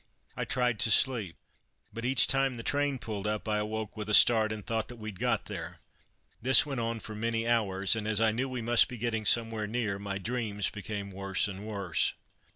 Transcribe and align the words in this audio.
I 0.35 0.45
tried 0.45 0.79
to 0.79 0.89
sleep, 0.89 1.35
but 1.93 2.05
each 2.05 2.25
time 2.25 2.57
the 2.57 2.63
train 2.63 2.97
pulled 2.97 3.27
up, 3.27 3.47
I 3.47 3.61
woke 3.61 3.95
with 3.95 4.09
a 4.09 4.15
start 4.15 4.51
and 4.51 4.65
thought 4.65 4.87
that 4.87 4.95
we'd 4.95 5.19
got 5.19 5.45
there. 5.45 5.79
This 6.41 6.65
went 6.65 6.79
on 6.79 6.99
for 6.99 7.13
many 7.13 7.47
hours, 7.47 7.95
and 7.95 8.07
as 8.07 8.19
I 8.19 8.31
knew 8.31 8.49
we 8.49 8.63
must 8.63 8.87
be 8.87 8.97
getting 8.97 9.25
somewhere 9.27 9.67
near, 9.67 9.99
my 9.99 10.17
dreams 10.17 10.71
became 10.71 11.11
worse 11.11 11.47
and 11.47 11.67
worse. 11.67 12.15